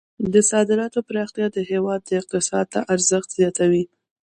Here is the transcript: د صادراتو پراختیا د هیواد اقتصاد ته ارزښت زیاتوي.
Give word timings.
د 0.33 0.35
صادراتو 0.51 0.99
پراختیا 1.07 1.47
د 1.53 1.57
هیواد 1.71 2.01
اقتصاد 2.19 2.65
ته 2.73 2.79
ارزښت 2.93 3.29
زیاتوي. 3.39 3.83